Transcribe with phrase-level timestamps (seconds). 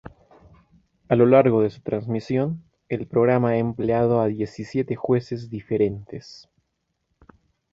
[1.09, 6.49] A lo largo de su transmisión, el programa ha empleado a diecisiete jueces diferentes.